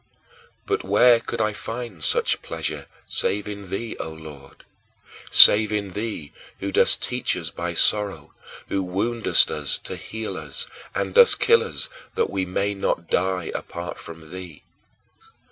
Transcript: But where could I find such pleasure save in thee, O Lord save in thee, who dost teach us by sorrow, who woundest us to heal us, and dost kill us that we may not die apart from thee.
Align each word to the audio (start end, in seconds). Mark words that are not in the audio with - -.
But 0.65 0.83
where 0.83 1.19
could 1.19 1.39
I 1.39 1.53
find 1.53 2.03
such 2.03 2.41
pleasure 2.41 2.87
save 3.05 3.47
in 3.47 3.69
thee, 3.69 3.95
O 3.99 4.09
Lord 4.09 4.65
save 5.29 5.71
in 5.71 5.91
thee, 5.93 6.33
who 6.59 6.71
dost 6.71 7.03
teach 7.03 7.37
us 7.37 7.51
by 7.51 7.75
sorrow, 7.75 8.33
who 8.67 8.81
woundest 8.81 9.51
us 9.51 9.77
to 9.77 9.95
heal 9.95 10.37
us, 10.37 10.65
and 10.95 11.13
dost 11.13 11.39
kill 11.39 11.63
us 11.63 11.87
that 12.15 12.31
we 12.31 12.47
may 12.47 12.73
not 12.73 13.11
die 13.11 13.51
apart 13.53 13.99
from 13.99 14.31
thee. 14.31 14.63